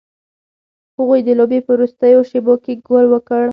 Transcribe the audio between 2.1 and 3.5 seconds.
شیبو کې ګول وکړ.